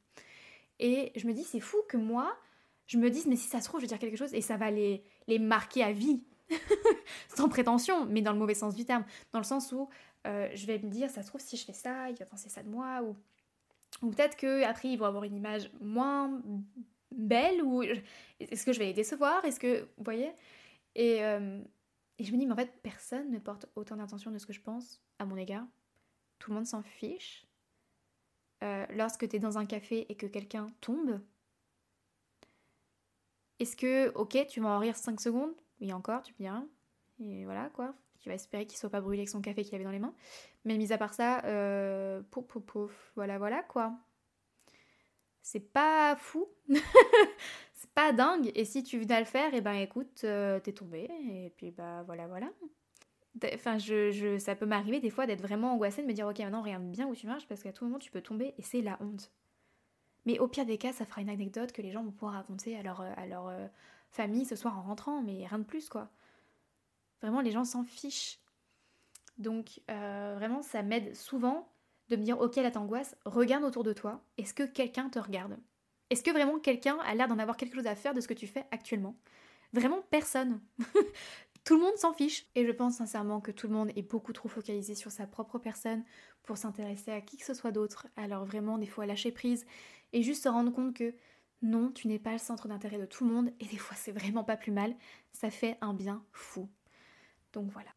[0.79, 2.33] Et je me dis, c'est fou que moi,
[2.87, 4.57] je me dise, mais si ça se trouve, je vais dire quelque chose et ça
[4.57, 6.23] va les, les marquer à vie.
[7.35, 9.05] Sans prétention, mais dans le mauvais sens du terme.
[9.33, 9.89] Dans le sens où
[10.25, 12.63] je vais me dire, ça se trouve, si je fais ça, il va penser ça
[12.63, 13.03] de moi.
[13.03, 16.43] Ou, peut-être qu'après, ils vont avoir une image moins
[17.13, 20.33] belle ou est-ce que je vais les décevoir Est-ce que vous voyez?
[20.95, 21.61] Et, euh,
[22.19, 24.53] et, je me dis mais en fait personne ne porte autant d'attention de ce que
[24.53, 25.67] je pense à mon égard.
[26.39, 27.47] Tout le monde s'en fiche.
[28.63, 31.21] Euh, lorsque tu es dans un café et que quelqu'un tombe,
[33.59, 35.55] est-ce que ok tu vas en rire 5 secondes?
[35.81, 36.63] Oui encore, tu dire
[37.23, 37.95] et voilà quoi.
[38.21, 40.15] Tu vas espérer qu'il soit pas brûlé avec son café qu'il avait dans les mains.
[40.65, 43.95] Mais mis à part ça, euh, pouf pouf pouf, voilà voilà quoi
[45.43, 46.47] c'est pas fou,
[47.75, 48.53] c'est pas dingue.
[48.55, 51.53] Et si tu venais à le faire, et eh ben écoute, euh, t'es tombé, et
[51.57, 52.51] puis bah voilà, voilà.
[53.55, 56.39] Enfin, je, je ça peut m'arriver des fois d'être vraiment angoissée, de me dire ok,
[56.41, 58.83] maintenant regarde bien où tu marches, parce qu'à tout moment tu peux tomber, et c'est
[58.83, 59.33] la honte.
[60.27, 62.77] Mais au pire des cas, ça fera une anecdote que les gens vont pouvoir raconter
[62.77, 63.67] à leur, à leur euh,
[64.11, 66.11] famille ce soir en rentrant, mais rien de plus quoi.
[67.23, 68.39] Vraiment, les gens s'en fichent.
[69.39, 71.69] Donc, euh, vraiment, ça m'aide souvent
[72.09, 75.57] de me dire ok là t'angoisses, regarde autour de toi, est-ce que quelqu'un te regarde?
[76.11, 78.35] Est-ce que vraiment quelqu'un a l'air d'en avoir quelque chose à faire de ce que
[78.35, 79.17] tu fais actuellement?
[79.73, 80.61] Vraiment personne.
[81.65, 82.47] tout le monde s'en fiche.
[82.57, 85.59] Et je pense sincèrement que tout le monde est beaucoup trop focalisé sur sa propre
[85.59, 86.05] personne
[86.43, 88.09] pour s'intéresser à qui que ce soit d'autre.
[88.17, 89.67] Alors vraiment des fois lâcher prise
[90.13, 91.15] et juste se rendre compte que
[91.63, 94.13] non, tu n'es pas le centre d'intérêt de tout le monde et des fois c'est
[94.13, 94.95] vraiment pas plus mal.
[95.33, 96.69] Ça fait un bien fou.
[97.53, 97.91] Donc voilà.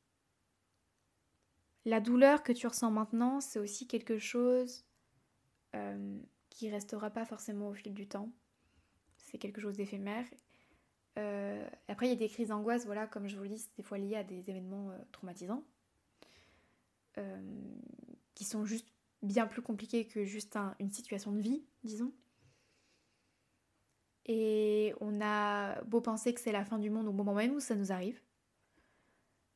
[1.86, 4.86] La douleur que tu ressens maintenant, c'est aussi quelque chose
[5.76, 6.18] euh,
[6.50, 8.30] qui restera pas forcément au fil du temps.
[9.18, 10.26] C'est quelque chose d'éphémère.
[11.20, 13.76] Euh, après, il y a des crises d'angoisse, voilà, comme je vous le dis, c'est
[13.76, 15.64] des fois lié à des événements euh, traumatisants,
[18.34, 18.88] qui sont juste
[19.22, 22.12] bien plus compliqués que juste une situation de vie, disons.
[24.26, 27.60] Et on a beau penser que c'est la fin du monde au moment même où
[27.60, 28.22] ça nous arrive,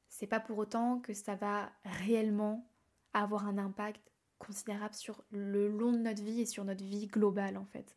[0.09, 2.67] c'est pas pour autant que ça va réellement
[3.13, 7.57] avoir un impact considérable sur le long de notre vie et sur notre vie globale
[7.57, 7.95] en fait.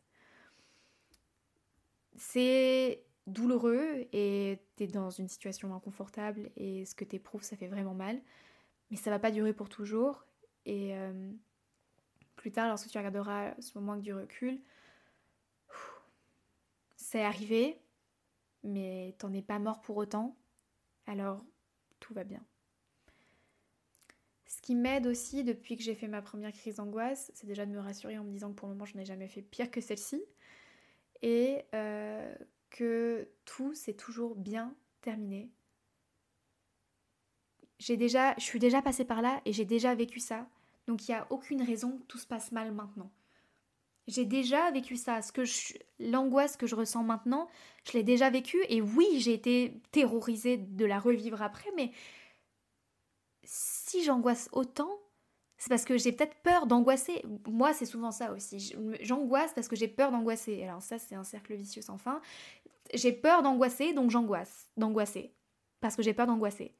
[2.15, 7.93] C'est douloureux et t'es dans une situation inconfortable et ce que t'éprouves ça fait vraiment
[7.93, 8.21] mal,
[8.89, 10.25] mais ça va pas durer pour toujours
[10.65, 11.31] et euh,
[12.35, 14.59] plus tard lorsque tu regarderas ce moment avec du recul,
[17.11, 17.77] c'est arrivé,
[18.63, 20.37] mais t'en es pas mort pour autant.
[21.05, 21.43] Alors
[21.99, 22.41] tout va bien.
[24.45, 27.71] Ce qui m'aide aussi depuis que j'ai fait ma première crise d'angoisse, c'est déjà de
[27.71, 29.81] me rassurer en me disant que pour le moment je n'ai jamais fait pire que
[29.81, 30.23] celle-ci
[31.21, 32.33] et euh,
[32.69, 35.51] que tout s'est toujours bien terminé.
[37.77, 40.47] J'ai déjà, je suis déjà passée par là et j'ai déjà vécu ça,
[40.87, 43.11] donc il n'y a aucune raison que tout se passe mal maintenant.
[44.11, 45.21] J'ai déjà vécu ça.
[45.21, 45.43] Ce que
[45.99, 47.47] l'angoisse que je ressens maintenant,
[47.85, 48.57] je l'ai déjà vécu.
[48.67, 51.69] Et oui, j'ai été terrorisée de la revivre après.
[51.77, 51.91] Mais
[53.45, 54.99] si j'angoisse autant,
[55.57, 57.23] c'est parce que j'ai peut-être peur d'angoisser.
[57.47, 58.75] Moi, c'est souvent ça aussi.
[58.99, 60.61] J'angoisse parce que j'ai peur d'angoisser.
[60.63, 62.19] Alors ça, c'est un cercle vicieux sans fin.
[62.93, 64.69] J'ai peur d'angoisser, donc j'angoisse.
[64.75, 65.33] D'angoisser.
[65.79, 66.75] Parce que j'ai peur d'angoisser.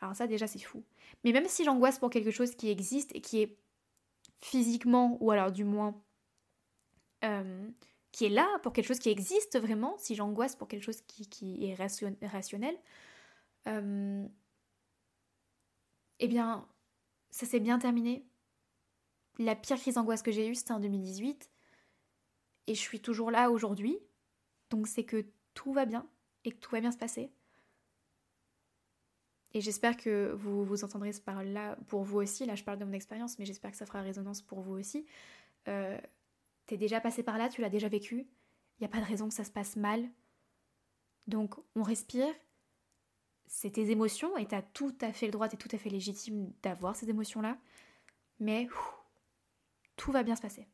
[0.00, 0.84] Alors ça, déjà, c'est fou.
[1.24, 3.58] Mais même si j'angoisse pour quelque chose qui existe et qui est
[4.40, 6.00] physiquement, ou alors du moins
[7.24, 7.68] euh,
[8.12, 11.66] qui est là pour quelque chose qui existe vraiment, si j'angoisse pour quelque chose qui,
[11.66, 12.76] est rationnel,
[13.66, 14.26] euh,
[16.20, 16.66] eh bien,
[17.30, 18.26] ça s'est bien terminé.
[19.38, 21.50] La pire crise d'angoisse que j'ai eue, c'était en 2018.
[22.66, 23.98] Et je suis toujours là aujourd'hui.
[24.70, 26.08] Donc c'est que tout va bien
[26.44, 27.30] et que tout va bien se passer.
[29.54, 32.44] Et j'espère que vous vous entendrez ce parole-là pour vous aussi.
[32.44, 35.06] Là, je parle de mon expérience, mais j'espère que ça fera résonance pour vous aussi.
[35.68, 35.98] Euh,
[36.68, 38.16] T'es déjà passé par là, tu l'as déjà vécu.
[38.18, 40.06] Il n'y a pas de raison que ça se passe mal.
[41.26, 42.32] Donc, on respire.
[43.46, 46.52] C'est tes émotions et t'as tout à fait le droit, t'es tout à fait légitime
[46.62, 47.56] d'avoir ces émotions-là.
[48.38, 48.68] mais
[49.96, 50.68] tout va bien se passer.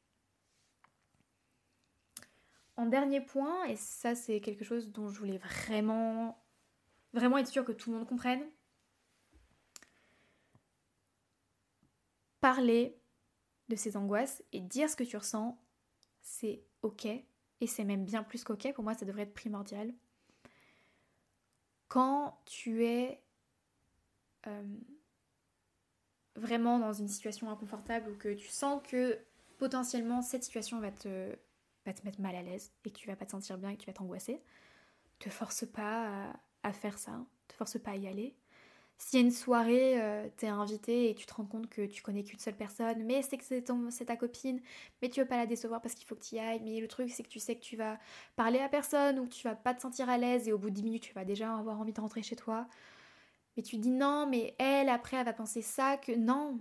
[2.76, 6.36] En dernier point, et ça c'est quelque chose dont je voulais vraiment,
[7.12, 8.44] vraiment être sûre que tout le monde comprenne,
[12.44, 12.94] parler
[13.70, 15.58] de ces angoisses et dire ce que tu ressens,
[16.20, 19.94] c'est ok, et c'est même bien plus qu'ok, pour moi ça devrait être primordial.
[21.88, 23.24] Quand tu es
[24.46, 24.62] euh,
[26.36, 29.18] vraiment dans une situation inconfortable ou que tu sens que
[29.56, 33.24] potentiellement cette situation va te, te mettre mal à l'aise et que tu vas pas
[33.24, 34.42] te sentir bien et que tu vas t'angoisser,
[35.18, 38.36] te force pas à, faire ça, te force pas à y aller.
[38.98, 41.84] S'il y a une soirée, euh, tu es invité et tu te rends compte que
[41.86, 44.60] tu connais qu'une seule personne, mais c'est que c'est, ta copine,
[45.02, 46.88] mais tu veux pas la décevoir parce qu'il faut que tu y ailles, mais le
[46.88, 47.98] truc c'est que tu sais que tu vas
[48.36, 50.70] parler à personne ou que tu vas pas te sentir à l'aise et au bout
[50.70, 52.66] de 10 minutes tu vas déjà avoir envie de rentrer chez toi.
[53.56, 56.58] Mais tu dis non, mais elle après elle va penser ça, que non.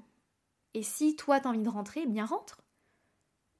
[0.74, 2.64] Et si toi t'as envie de rentrer, bien rentre.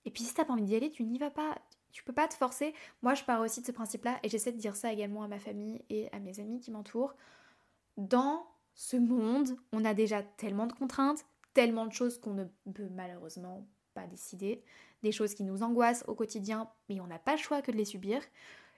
[0.06, 1.58] Et puis si t'as pas envie d'y aller, tu n'y vas pas.
[1.92, 2.74] Tu peux pas te forcer.
[3.04, 5.40] Moi, je pars aussi de ce principe-là et j'essaie de dire ça également à ma
[5.40, 7.14] famille et à mes amis qui m'entourent.
[7.98, 12.90] Dans ce monde, on a déjà tellement de contraintes, tellement de choses qu'on ne peut
[12.92, 14.64] malheureusement pas décider,
[15.04, 17.78] des choses qui nous angoissent au quotidien, mais on n'a pas le choix que de
[17.78, 18.22] les subir.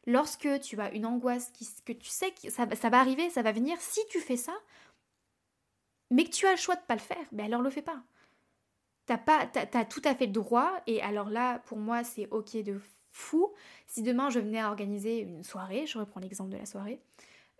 [0.08, 1.52] Lorsque tu as une angoisse
[1.86, 4.54] que tu sais que ça, va arriver, ça va venir, si tu fais ça,
[6.12, 7.82] mais que tu as le choix de pas le faire, mais ben alors le fais
[7.82, 8.04] pas.
[9.06, 12.58] T'as pas, as, tout à fait le droit, et alors là, pour moi, c'est ok
[12.64, 12.80] de
[13.12, 13.54] fou.
[13.88, 17.00] Si demain je venais à organiser une soirée, je reprends l'exemple de la soirée,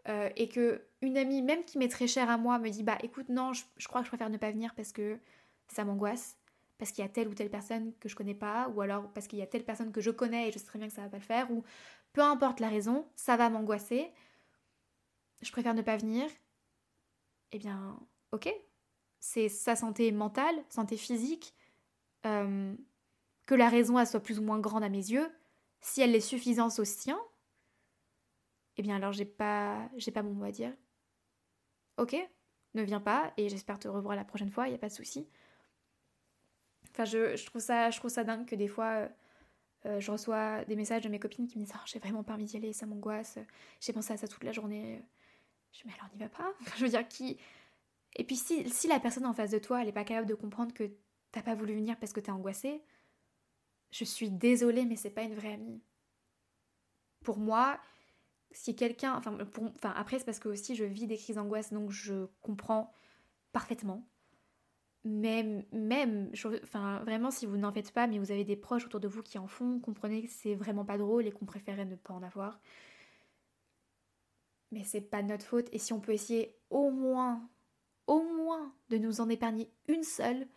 [0.08, 2.98] euh, et que une amie, même qui m'est très chère à moi, me dit bah
[3.02, 5.20] écoute non, je, crois que je préfère ne pas venir parce que
[5.68, 6.38] ça m'angoisse,
[6.78, 9.28] parce qu'il y a telle ou telle personne que je connais pas, ou alors parce
[9.28, 11.02] qu'il y a telle personne que je connais et je sais très bien que ça
[11.02, 11.64] va pas le faire, ou
[12.14, 14.12] peu importe la raison, ça va m'angoisser,
[15.42, 16.30] je préfère ne pas venir.
[17.52, 18.00] Eh bien,
[18.32, 18.54] ok,
[19.20, 21.56] c'est sa santé mentale, santé physique,
[22.26, 22.76] euh,
[23.46, 25.30] que la raison elle soit plus ou moins grande à mes yeux,
[25.82, 27.20] si elle est suffisante au sien,
[28.78, 30.74] eh bien alors j'ai pas j'ai pas mon mot à dire.
[31.98, 32.16] Ok,
[32.74, 34.94] ne viens pas et j'espère te revoir la prochaine fois, il y a pas de
[34.94, 35.28] souci.
[36.92, 39.08] Enfin, je, trouve ça, je trouve ça dingue que des fois, euh,
[39.86, 42.34] euh, je reçois des messages de mes copines qui me disent oh, J'ai vraiment pas
[42.34, 43.38] envie d'y aller, ça m'angoisse,
[43.82, 45.02] j'ai pensé à ça toute la journée.
[45.74, 46.54] Je dis Mais alors n'y va pas?
[46.78, 47.38] Je veux dire, qui?
[48.16, 50.36] Et puis si, si la personne en face de toi, elle est pas capable de
[50.36, 50.90] comprendre que
[51.32, 52.82] t'as pas voulu venir parce que t'es angoissée,
[53.92, 55.82] je suis désolée, mais c'est pas une vraie amie.
[57.24, 57.80] Pour moi,
[58.56, 59.38] si quelqu'un, enfin,
[59.96, 62.94] après c'est parce que aussi je vis des crises d'angoisse donc je comprends
[63.52, 64.08] parfaitement.
[65.04, 66.32] Mais même,
[66.64, 69.22] enfin vraiment si vous n'en faites pas mais vous avez des proches autour de vous
[69.22, 72.24] qui en font, comprenez que c'est vraiment pas drôle et qu'on préférait ne pas en
[72.24, 72.60] avoir.
[74.72, 77.48] Mais c'est pas notre faute et si on peut essayer au moins,
[78.08, 80.48] au moins de nous en épargner une seule,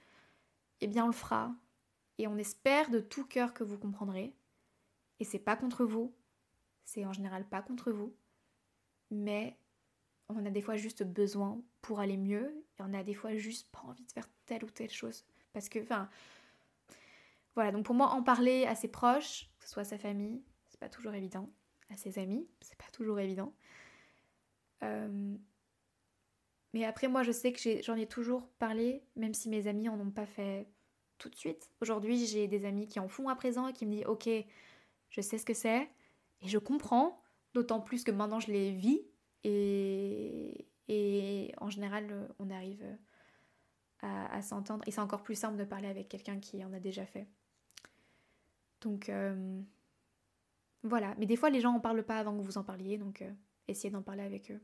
[0.81, 1.53] eh bien on le fera.
[2.19, 4.35] Et on espère de tout cœur que vous comprendrez.
[5.21, 6.15] Et c'est pas contre vous,
[6.89, 8.17] c'est en général pas contre vous,
[9.11, 9.59] mais
[10.31, 13.71] on a des fois juste besoin pour aller mieux et on a des fois juste
[13.71, 15.27] pas envie de faire telle ou telle chose.
[15.53, 16.09] Parce que, enfin,
[17.55, 20.43] voilà, donc pour moi, en parler à ses proches, que ce soit à sa famille,
[20.69, 21.51] c'est pas toujours évident,
[21.91, 23.55] à ses amis, c'est pas toujours évident.
[24.83, 25.37] Euh,
[26.73, 29.91] mais après, moi, je sais que j'en ai, ai, toujours parlé, même si mes amis
[29.91, 30.67] en ont pas fait
[31.19, 31.71] tout de suite.
[31.83, 34.29] Aujourd'hui, j'ai des amis qui en font à présent et qui me disent Ok,
[35.11, 35.91] je sais ce que c'est,
[36.43, 37.17] et je comprends,
[37.55, 39.03] d'autant plus que maintenant je les vis
[39.45, 40.65] et,
[41.61, 42.85] en général on arrive
[44.01, 47.05] à, s'entendre et c'est encore plus simple de parler avec quelqu'un qui en a déjà
[47.05, 47.27] fait.
[48.81, 49.61] Donc euh,
[50.83, 53.23] voilà, mais des fois les gens en parlent pas avant que vous en parliez, donc
[53.23, 53.31] euh,
[53.67, 54.61] essayez d'en parler avec eux.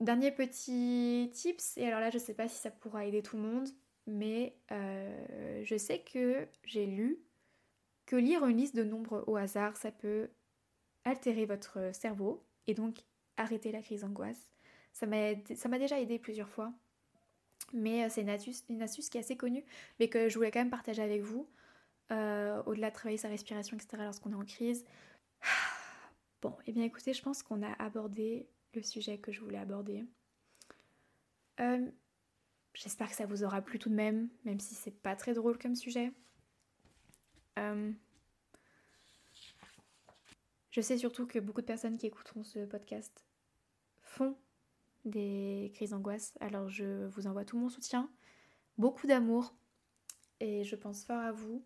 [0.00, 3.42] Dernier petit tips, et alors là je sais pas si ça pourra aider tout le
[3.42, 3.68] monde,
[4.06, 7.18] mais euh, je sais que j'ai lu
[8.06, 10.28] que lire une liste de nombres au hasard, ça peut
[11.04, 12.98] altérer votre cerveau et donc
[13.36, 14.50] arrêter la crise d'angoisse.
[14.92, 16.72] Ça m'a déjà aidé plusieurs fois,
[17.72, 19.64] mais euh, c'est une astuce, une astuce qui est assez connue,
[19.98, 21.48] mais que je voulais quand même partager avec vous,
[22.12, 24.84] euh, au-delà de travailler sa respiration, etc., lorsqu'on est en crise.
[26.42, 29.56] Bon, et eh bien écoutez, je pense qu'on a abordé le sujet que je voulais
[29.56, 30.04] aborder.
[31.58, 31.90] Euh,
[32.74, 35.56] j'espère que ça vous aura plu tout de même, même si c'est pas très drôle
[35.56, 36.12] comme sujet.
[40.74, 43.24] Je sais surtout que beaucoup de personnes qui écouteront ce podcast
[44.00, 44.36] font
[45.04, 48.10] des crises d'angoisse, alors je vous envoie tout mon soutien,
[48.76, 49.54] beaucoup d'amour,
[50.40, 51.64] et je pense fort à vous.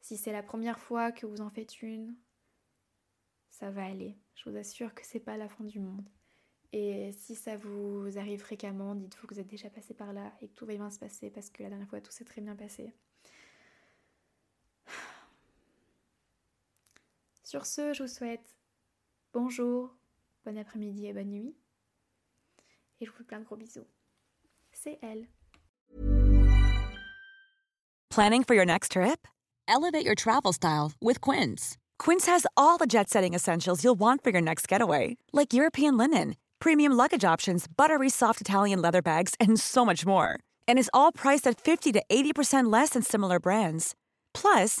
[0.00, 2.16] Si c'est la première fois que vous en faites une,
[3.50, 4.16] ça va aller.
[4.34, 6.08] Je vous assure que c'est pas la fin du monde.
[6.72, 10.48] Et si ça vous arrive fréquemment, dites-vous que vous êtes déjà passé par là et
[10.48, 12.56] que tout va bien se passer parce que la dernière fois tout s'est très bien
[12.56, 12.94] passé.
[17.46, 18.56] Sur ce, je vous souhaite
[19.32, 19.94] bonjour,
[20.44, 21.54] bon après-midi et bonne nuit.
[23.00, 23.86] Et je vous fais plein de gros bisous.
[24.72, 25.28] C'est elle.
[28.10, 29.28] Planning for your next trip?
[29.68, 31.76] Elevate your travel style with Quince.
[32.00, 35.96] Quince has all the jet setting essentials you'll want for your next getaway, like European
[35.96, 40.40] linen, premium luggage options, buttery soft Italian leather bags, and so much more.
[40.66, 43.94] And is all priced at 50 to 80% less than similar brands.
[44.34, 44.80] Plus,